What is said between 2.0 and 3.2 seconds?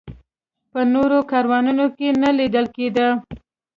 نه لیدل کېده.